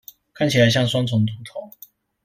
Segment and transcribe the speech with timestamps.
[0.33, 1.69] 看起來像雙重禿頭